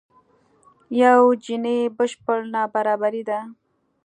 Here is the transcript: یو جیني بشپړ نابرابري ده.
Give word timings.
یو 1.01 1.19
جیني 1.43 1.77
بشپړ 1.97 2.39
نابرابري 2.53 3.23
ده. 3.29 3.39